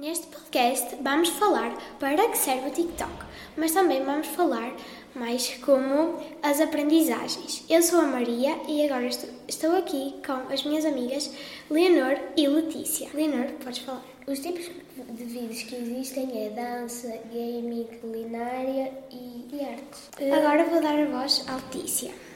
[0.00, 3.12] Neste podcast vamos falar para que serve o TikTok,
[3.54, 4.74] mas também vamos falar
[5.14, 7.62] mais como as aprendizagens.
[7.68, 9.06] Eu sou a Maria e agora
[9.46, 11.30] estou aqui com as minhas amigas
[11.68, 13.10] Leonor e Letícia.
[13.12, 14.02] Leonor, podes falar.
[14.26, 20.08] Os tipos de vídeos que existem é dança, gaming, culinária e, e artes.
[20.16, 22.29] Agora vou dar a voz à Letícia.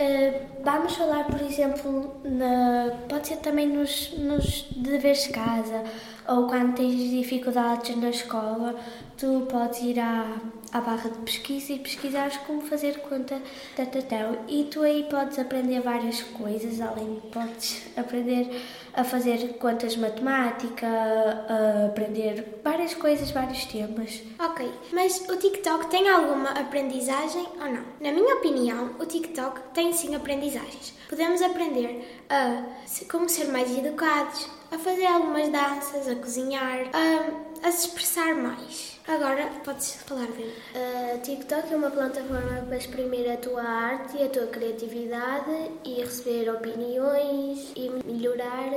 [0.00, 5.84] Uh, vamos falar, por exemplo, na, pode ser também nos, nos deveres de casa
[6.26, 8.76] ou quando tens dificuldades na escola,
[9.18, 10.36] tu podes ir à,
[10.72, 13.40] à barra de pesquisa e pesquisares como fazer conta
[13.76, 18.48] da tatão e tu aí podes aprender várias coisas, além de podes aprender
[18.94, 24.22] a fazer contas matemática, a aprender várias coisas, vários temas.
[24.38, 27.84] Ok, mas o TikTok tem alguma aprendizagem ou não?
[28.00, 30.94] Na minha opinião, o TikTok tem sim aprendizagens.
[31.08, 32.64] Podemos aprender a
[33.10, 39.00] como ser mais educados, a fazer algumas danças, a cozinhar, a, a se expressar mais.
[39.08, 40.54] Agora podes falar dele.
[40.72, 45.94] Uh, TikTok é uma plataforma para exprimir a tua arte e a tua criatividade e
[45.94, 48.70] receber opiniões e melhorar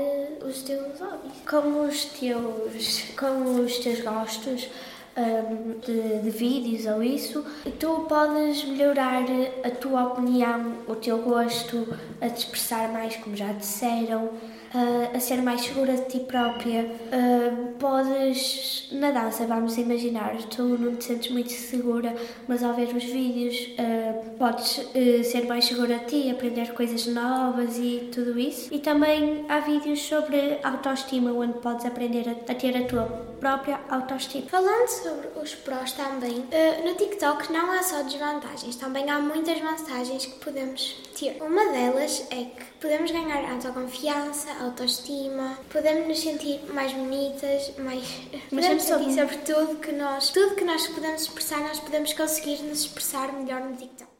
[0.44, 1.34] os teus hobbies.
[1.48, 4.68] Com os teus, com os teus gostos,
[5.16, 7.46] um, de, de, vídeos ou isso,
[7.80, 9.24] tu podes melhorar
[9.64, 11.88] a tua opinião, o teu gosto,
[12.20, 14.26] a te expressar mais, como já disseram,
[14.74, 16.84] uh, a ser mais segura de ti própria.
[16.84, 22.16] Uh, podes, na dança, vamos imaginar, tu não te sentes muito segura,
[22.48, 24.82] mas ao ver os vídeos uh, podes
[25.30, 28.74] ser mais segura de ti, aprender coisas novas e tudo isso.
[28.74, 33.04] E também há vídeos sobre autoestima, onde podes aprender a, a ter a tua
[33.40, 34.48] própria autoestima.
[34.48, 36.46] Falando sobre os prós também,
[36.84, 41.42] no TikTok não há só desvantagens, também há muitas vantagens que podemos ter.
[41.44, 48.04] Uma delas é que podemos ganhar autoconfiança, autoestima, podemos nos sentir mais bonitas, mais.
[48.52, 50.30] Mas podemos sentir sobre tudo que nós.
[50.30, 54.13] Tudo que nós podemos expressar, nós podemos conseguir nos expressar melhor no TikTok.